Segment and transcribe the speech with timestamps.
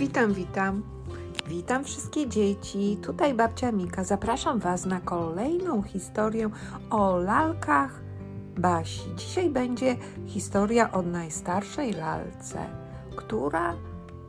[0.00, 0.82] Witam, witam.
[1.48, 2.98] Witam wszystkie dzieci.
[3.02, 4.04] Tutaj babcia Mika.
[4.04, 6.50] Zapraszam Was na kolejną historię
[6.90, 8.00] o lalkach
[8.58, 9.14] Basi.
[9.16, 9.96] Dzisiaj będzie
[10.26, 12.58] historia o najstarszej lalce,
[13.16, 13.76] która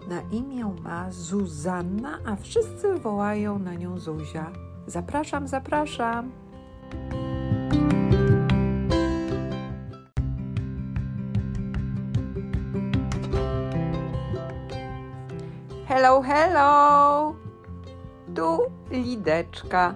[0.08, 4.52] na imię ma Zuzanna, a wszyscy wołają na nią Zuzia.
[4.88, 6.32] Zapraszam, zapraszam.
[16.02, 17.36] Hello, hello!
[18.36, 18.58] Tu
[18.92, 19.96] Lideczka,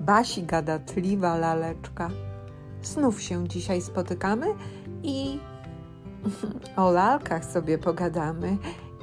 [0.00, 2.10] Basi gadatliwa laleczka.
[2.82, 4.46] Znów się dzisiaj spotykamy
[5.02, 5.40] i
[6.76, 8.56] o lalkach sobie pogadamy.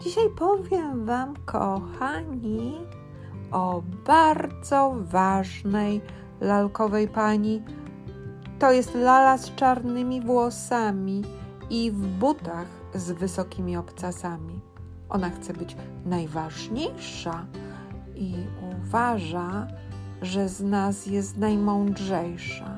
[0.04, 2.78] Dzisiaj powiem Wam, kochani,
[3.52, 6.02] o bardzo ważnej
[6.42, 7.64] lalkowej pani.
[8.60, 11.24] To jest lala z czarnymi włosami
[11.70, 14.77] i w butach z wysokimi obcasami.
[15.10, 17.46] Ona chce być najważniejsza
[18.16, 18.34] i
[18.72, 19.68] uważa,
[20.22, 22.78] że z nas jest najmądrzejsza.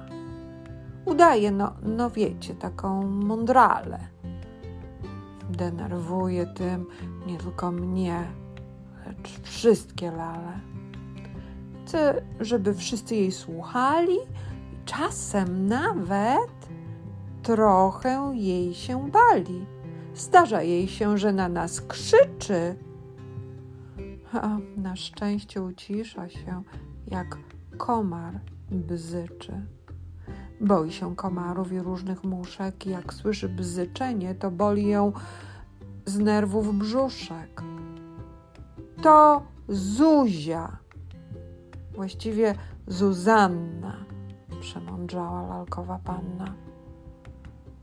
[1.05, 3.99] Udaje, no, no wiecie, taką mądralę.
[5.49, 6.85] Denerwuje tym
[7.27, 8.23] nie tylko mnie,
[9.05, 10.59] lecz wszystkie lale.
[11.85, 14.15] Chce, żeby wszyscy jej słuchali
[14.73, 16.69] i czasem nawet
[17.43, 19.65] trochę jej się bali
[20.19, 22.75] Zdarza jej się, że na nas krzyczy.
[24.33, 26.63] A na szczęście ucisza się,
[27.07, 27.37] jak
[27.77, 28.39] komar
[28.71, 29.61] bzyczy.
[30.61, 35.13] Boi się komarów i różnych muszek, i jak słyszy bzyczenie, to boli ją
[36.05, 37.61] z nerwów brzuszek.
[39.01, 40.77] To Zuzia,
[41.95, 42.55] właściwie
[42.87, 44.05] Zuzanna,
[44.61, 46.53] przemądrzała lalkowa panna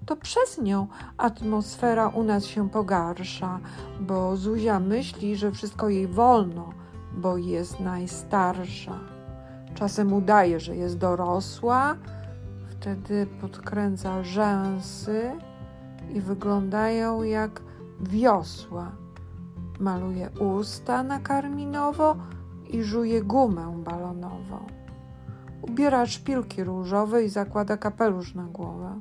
[0.06, 0.86] to przez nią
[1.18, 3.60] atmosfera u nas się pogarsza,
[4.00, 6.72] bo Zuzia myśli, że wszystko jej wolno,
[7.16, 8.98] bo jest najstarsza.
[9.74, 11.96] Czasem udaje, że jest dorosła,
[12.70, 15.32] wtedy podkręca rzęsy
[16.14, 17.62] i wyglądają jak
[18.00, 18.92] wiosła.
[19.80, 22.16] Maluje usta na karminowo
[22.68, 24.66] i żuje gumę balonową.
[25.62, 29.00] Ubiera szpilki różowe i zakłada kapelusz na głowę.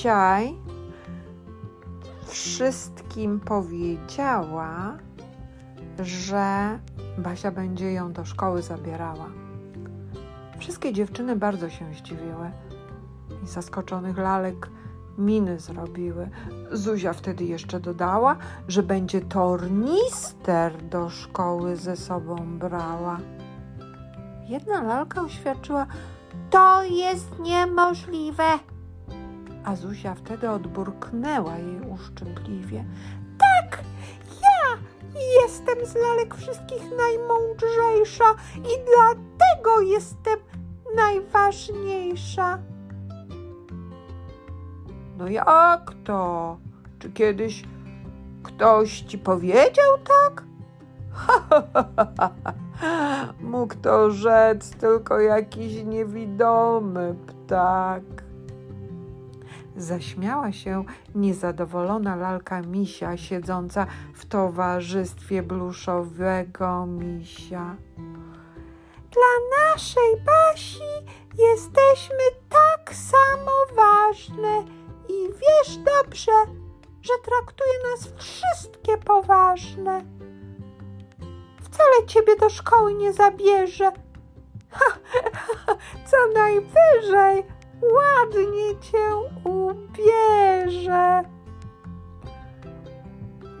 [0.00, 0.54] Dzisiaj
[2.26, 4.98] wszystkim powiedziała,
[5.98, 6.78] że
[7.18, 9.26] Basia będzie ją do szkoły zabierała.
[10.58, 12.50] Wszystkie dziewczyny bardzo się zdziwiły
[13.44, 14.70] i zaskoczonych lalek
[15.18, 16.30] miny zrobiły.
[16.72, 18.36] Zuzia wtedy jeszcze dodała,
[18.68, 23.18] że będzie tornister do szkoły ze sobą brała.
[24.48, 25.86] Jedna lalka oświadczyła:
[26.50, 28.58] To jest niemożliwe
[29.64, 32.84] a Zuzia wtedy odburknęła jej uszczypliwie.
[33.38, 33.84] Tak,
[34.42, 34.78] ja
[35.42, 40.38] jestem z lalek wszystkich najmądrzejsza i dlatego jestem
[40.96, 42.58] najważniejsza.
[45.18, 46.58] No jak to?
[46.98, 47.64] Czy kiedyś
[48.42, 50.44] ktoś ci powiedział tak?
[53.40, 58.02] Mógł to rzec tylko jakiś niewidomy ptak.
[59.80, 67.76] Zaśmiała się niezadowolona lalka misia, siedząca w towarzystwie bluszowego misia.
[69.10, 70.90] Dla naszej Basi
[71.38, 74.64] jesteśmy tak samo ważne
[75.08, 76.32] i wiesz dobrze,
[77.02, 80.04] że traktuje nas wszystkie poważne.
[81.62, 83.92] Wcale ciebie do szkoły nie zabierze.
[86.10, 89.10] Co najwyżej ładnie cię
[89.44, 91.22] ubierze.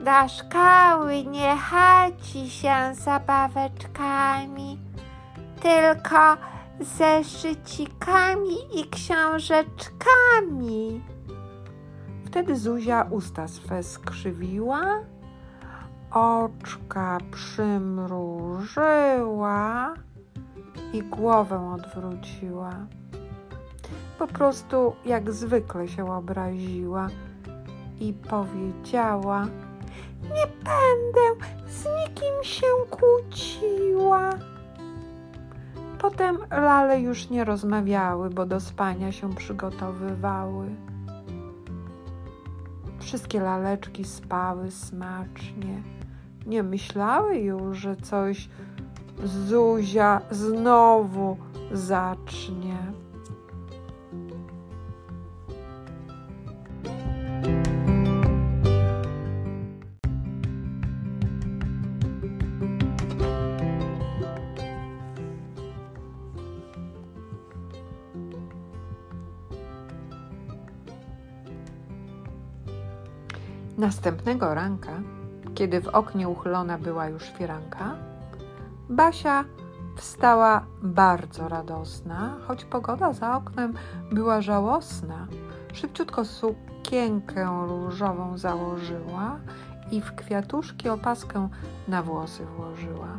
[0.00, 4.78] Do szkoły nie chodzi się zabaweczkami,
[5.62, 6.36] tylko
[6.80, 11.02] zeszycikami i książeczkami.
[12.24, 15.00] Wtedy Zuzia usta swe skrzywiła,
[16.10, 19.94] oczka przymrużyła
[20.92, 22.86] i głowę odwróciła
[24.20, 27.08] po prostu jak zwykle się obraziła
[28.00, 29.46] i powiedziała:
[30.22, 34.30] Nie będę z nikim się kłóciła.
[35.98, 40.66] Potem lale już nie rozmawiały, bo do spania się przygotowywały.
[42.98, 45.82] Wszystkie laleczki spały smacznie,
[46.46, 48.48] nie myślały już, że coś
[49.24, 51.36] Zuzia znowu
[51.72, 52.89] zacznie.
[73.80, 74.92] Następnego ranka,
[75.54, 77.94] kiedy w oknie uchylona była już firanka,
[78.88, 79.44] Basia
[79.96, 83.74] wstała bardzo radosna, choć pogoda za oknem
[84.12, 85.26] była żałosna.
[85.72, 89.36] Szybciutko sukienkę różową założyła
[89.90, 91.48] i w kwiatuszki opaskę
[91.88, 93.18] na włosy włożyła.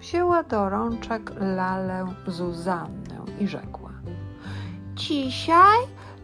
[0.00, 3.90] Wzięła do rączek lalę Zuzannę i rzekła:
[4.94, 5.78] Dzisiaj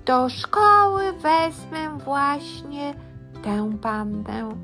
[0.06, 3.07] do szkoły wezmę właśnie
[3.42, 4.54] tę pandę.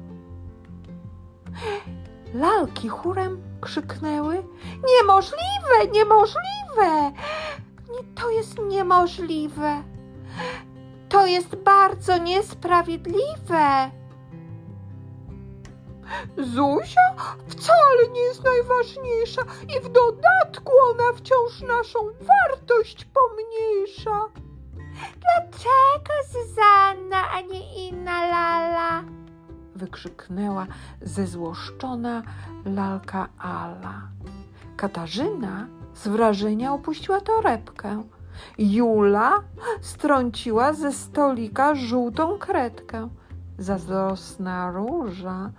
[2.34, 4.44] Lalki chórem krzyknęły:
[4.88, 7.12] Niemożliwe, niemożliwe!
[7.90, 9.82] Nie, to jest niemożliwe.
[11.08, 13.90] To jest bardzo niesprawiedliwe.
[16.38, 17.14] Zuzia
[17.48, 19.42] wcale nie jest najważniejsza
[19.76, 24.20] i w dodatku ona wciąż naszą wartość pomniejsza.
[25.20, 29.04] Dlaczego Zuzanna, a nie inna lala?
[29.76, 30.66] wykrzyknęła
[31.02, 32.22] zezłoszczona
[32.64, 34.08] lalka Ala.
[34.76, 38.02] Katarzyna z wrażenia opuściła torebkę.
[38.58, 39.32] Jula
[39.80, 43.08] strąciła ze stolika żółtą kredkę.
[43.58, 45.50] Zazdrosna róża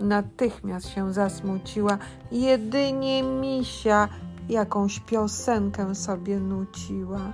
[0.00, 1.98] natychmiast się zasmuciła.
[2.32, 4.08] Jedynie misia
[4.48, 7.32] jakąś piosenkę sobie nuciła.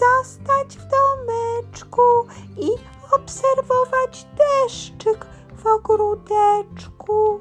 [0.00, 2.02] Zostać w domeczku
[2.56, 2.70] i
[3.12, 5.26] obserwować deszczyk
[5.56, 7.40] w ogródeczku.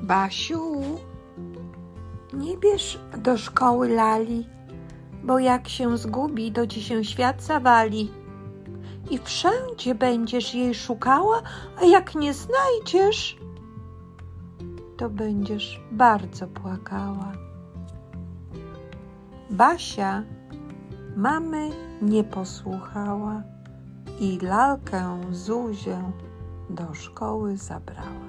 [0.00, 0.82] Basiu,
[2.32, 4.53] nie bierz do szkoły lali,
[5.24, 8.10] bo jak się zgubi, to ci się świat zawali.
[9.10, 11.42] I wszędzie będziesz jej szukała,
[11.82, 13.36] a jak nie znajdziesz,
[14.96, 17.32] to będziesz bardzo płakała.
[19.50, 20.22] Basia
[21.16, 21.70] mamy
[22.02, 23.42] nie posłuchała
[24.20, 26.12] i lalkę Zuzię
[26.70, 28.23] do szkoły zabrała.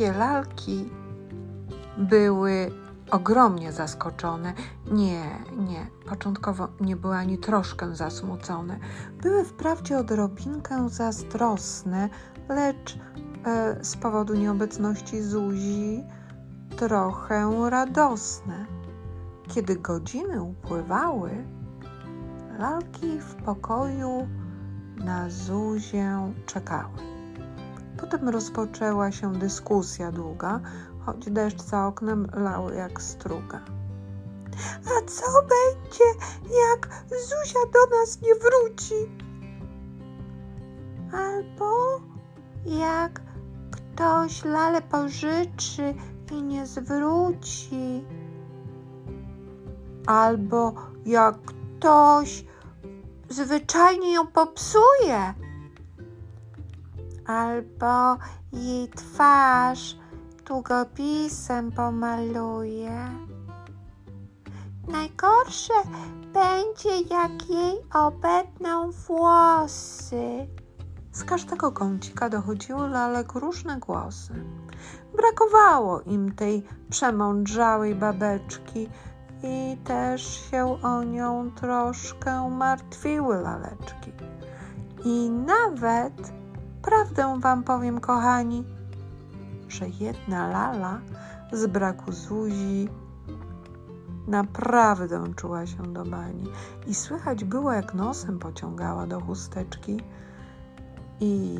[0.00, 0.90] Wszystkie lalki
[1.98, 2.70] były
[3.10, 4.52] ogromnie zaskoczone.
[4.90, 5.24] Nie,
[5.56, 8.78] nie, początkowo nie były ani troszkę zasmucone.
[9.22, 12.08] Były wprawdzie odrobinkę zazdrosne,
[12.48, 12.98] lecz
[13.46, 16.04] e, z powodu nieobecności Zuzi
[16.76, 18.66] trochę radosne.
[19.48, 21.30] Kiedy godziny upływały,
[22.58, 24.28] lalki w pokoju
[24.96, 27.09] na Zuzię czekały.
[28.00, 30.60] Potem rozpoczęła się dyskusja długa,
[31.06, 33.60] choć deszcz za oknem lał jak struga.
[34.86, 36.04] A co będzie,
[36.44, 38.94] jak Zuzia do nas nie wróci?
[41.12, 42.00] Albo
[42.66, 43.20] jak
[43.70, 45.94] ktoś lalę pożyczy
[46.32, 48.04] i nie zwróci.
[50.06, 50.74] Albo
[51.06, 52.44] jak ktoś
[53.28, 55.34] zwyczajnie ją popsuje
[57.30, 58.18] albo
[58.52, 59.96] jej twarz
[60.46, 63.10] długopisem pomaluje.
[64.88, 65.74] Najgorsze
[66.32, 70.46] będzie, jak jej obetną włosy.
[71.12, 74.34] Z każdego kącika dochodziły lalek różne głosy.
[75.16, 78.88] Brakowało im tej przemądrzałej babeczki
[79.42, 84.12] i też się o nią troszkę martwiły laleczki.
[85.04, 86.39] I nawet
[86.82, 88.64] Prawdę wam powiem, kochani,
[89.68, 91.00] że jedna lala
[91.52, 92.88] z braku Zuzi
[94.28, 96.44] naprawdę czuła się do bani
[96.86, 100.00] i słychać było, jak nosem pociągała do chusteczki
[101.20, 101.58] i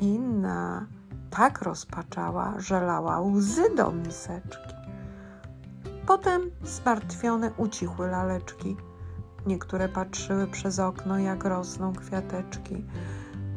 [0.00, 0.86] inna
[1.30, 4.74] tak rozpaczała, że lała łzy do miseczki.
[6.06, 8.76] Potem zmartwione ucichły laleczki.
[9.46, 12.84] Niektóre patrzyły przez okno, jak rosną kwiateczki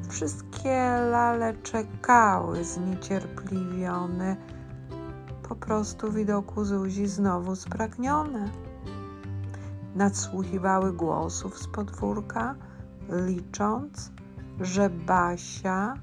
[0.10, 0.70] Wszystkie
[1.12, 4.36] lale czekały zniecierpliwione,
[5.50, 8.50] po prostu widoku Zuzi znowu spragnione.
[9.96, 12.56] Nadsłuchiwały głosów z podwórka,
[13.10, 14.12] licząc,
[14.62, 15.94] że Basia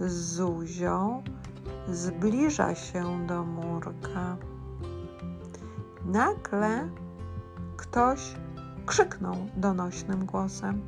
[0.00, 1.22] z Zuzią
[1.88, 4.36] zbliża się do murka.
[6.04, 6.88] Nagle
[7.76, 8.34] ktoś
[8.86, 10.82] krzyknął donośnym głosem,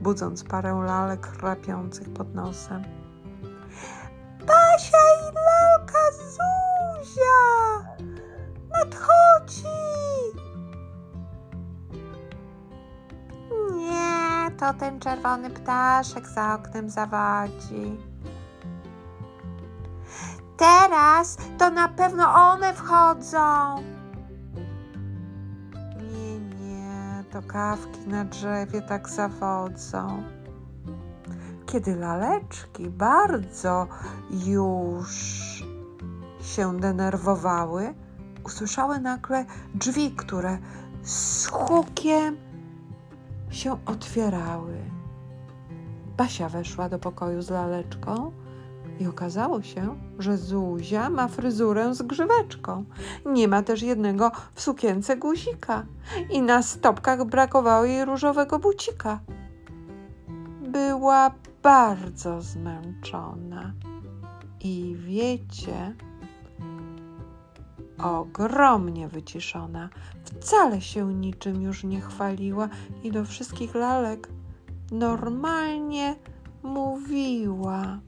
[0.00, 2.84] budząc parę lalek chrapiących pod nosem.
[4.46, 7.38] Basia i lalka Zuzia!
[8.78, 9.68] Nadchodzi!
[13.76, 17.98] Nie, to ten czerwony ptaszek za oknem zawadzi.
[20.56, 23.82] Teraz to na pewno one wchodzą.
[27.48, 30.22] Nie, to kawki na drzewie tak zawodzą.
[31.66, 33.86] Kiedy laleczki bardzo
[34.46, 35.08] już
[36.42, 37.94] się denerwowały,
[38.44, 40.58] usłyszały nagle drzwi, które
[41.02, 42.36] z hukiem
[43.50, 44.78] się otwierały.
[46.16, 48.32] Basia weszła do pokoju z laleczką
[49.00, 52.84] i okazało się, że Zuzia ma fryzurę z grzyweczką.
[53.26, 55.86] Nie ma też jednego w sukience guzika
[56.30, 59.20] i na stopkach brakowało jej różowego bucika.
[60.68, 61.30] Była
[61.62, 63.72] bardzo zmęczona
[64.60, 65.94] i wiecie,
[67.98, 69.88] ogromnie wyciszona.
[70.24, 72.68] Wcale się niczym już nie chwaliła
[73.02, 74.28] i do wszystkich lalek
[74.90, 76.16] normalnie
[76.62, 77.98] mówiła.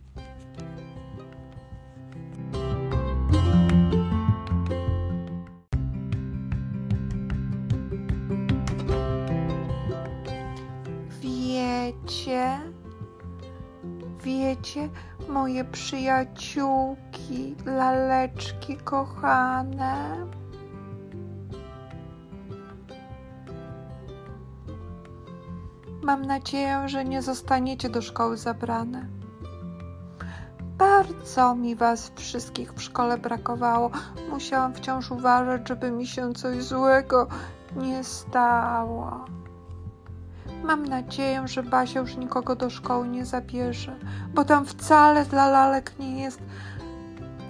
[12.31, 12.61] Wiecie,
[14.23, 14.89] wiecie,
[15.29, 20.27] moje przyjaciółki, laleczki kochane.
[26.03, 29.07] Mam nadzieję, że nie zostaniecie do szkoły zabrane.
[30.79, 33.91] Bardzo mi was wszystkich w szkole brakowało.
[34.31, 37.29] Musiałam wciąż uważać, żeby mi się coś złego
[37.77, 39.25] nie stało.
[40.71, 43.97] Mam nadzieję, że Basia już nikogo do szkoły nie zabierze,
[44.35, 46.43] bo tam wcale dla lalek nie jest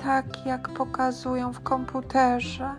[0.02, 2.74] tak, jak pokazują w komputerze.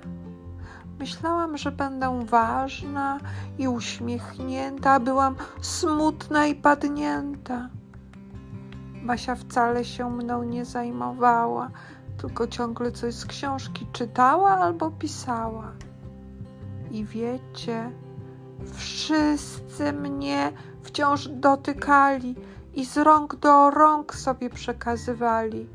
[0.99, 3.19] Myślałam, że będę ważna
[3.57, 7.69] i uśmiechnięta, a byłam smutna i padnięta.
[9.03, 11.71] Basia wcale się mną nie zajmowała,
[12.17, 15.71] tylko ciągle coś z książki czytała albo pisała.
[16.91, 17.91] I wiecie,
[18.73, 20.51] Wszyscy mnie
[20.83, 22.35] wciąż dotykali
[22.73, 25.67] i z rąk do rąk sobie przekazywali.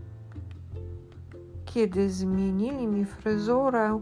[1.64, 4.00] Kiedy zmienili mi fryzurę,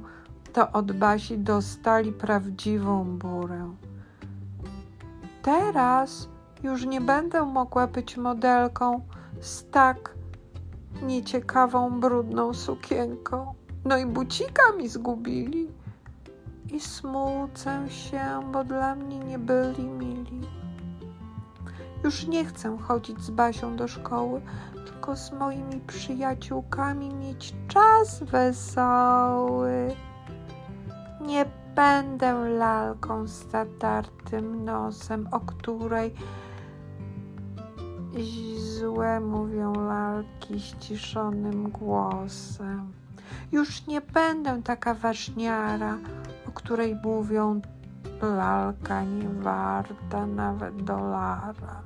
[0.53, 3.75] to od Basi dostali prawdziwą burę.
[5.43, 6.29] Teraz
[6.63, 9.01] już nie będę mogła być modelką
[9.41, 10.15] z tak
[11.03, 13.55] nieciekawą, brudną sukienką.
[13.85, 15.69] No i bucika mi zgubili
[16.73, 20.41] i smucę się, bo dla mnie nie byli mili.
[22.05, 24.43] Już nie chcę chodzić z Basią do szkoły,
[24.87, 29.97] tylko z moimi przyjaciółkami mieć czas wesoły.
[31.21, 31.45] Nie
[31.75, 36.15] będę lalką z zatartym nosem, o której
[38.59, 42.93] złe mówią lalki ściszonym głosem.
[43.53, 45.99] Już nie będę taka ważniara,
[46.55, 47.61] której mówią
[48.23, 51.83] lalka nie warta nawet dolara.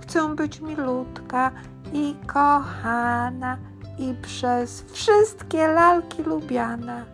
[0.00, 1.50] Chcę być milutka
[1.92, 3.58] i kochana
[3.98, 7.04] i przez wszystkie lalki lubiana.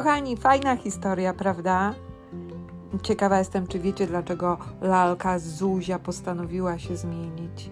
[0.00, 1.94] Kochani, fajna historia, prawda?
[3.02, 7.70] Ciekawa jestem, czy wiecie, dlaczego lalka Zuzia postanowiła się zmienić.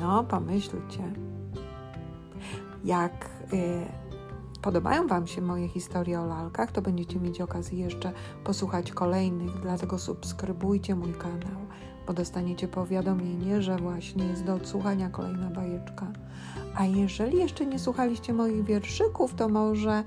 [0.00, 1.12] No, pomyślcie.
[2.84, 3.86] Jak y,
[4.62, 8.12] podobają Wam się moje historie o lalkach, to będziecie mieć okazję jeszcze
[8.44, 11.60] posłuchać kolejnych, dlatego subskrybujcie mój kanał,
[12.06, 16.06] bo dostaniecie powiadomienie, że właśnie jest do odsłuchania kolejna bajeczka.
[16.76, 20.04] A jeżeli jeszcze nie słuchaliście moich wierszyków, to może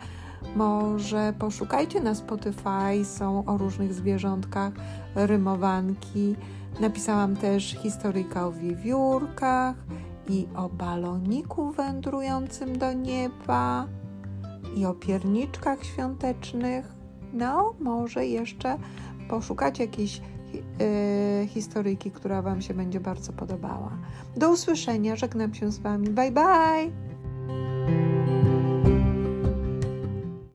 [0.56, 4.74] może poszukajcie na Spotify, są o różnych zwierzątkach,
[5.16, 6.36] rymowanki.
[6.80, 9.76] Napisałam też historyjka o wiewiórkach
[10.30, 13.88] i o baloniku wędrującym do nieba,
[14.78, 16.86] i o pierniczkach świątecznych.
[17.34, 18.78] No, może jeszcze
[19.30, 20.22] poszukać jakiejś
[20.54, 23.92] yy, historyjki, która Wam się będzie bardzo podobała.
[24.36, 26.10] Do usłyszenia, żegnam się z Wami.
[26.10, 27.17] Bye bye!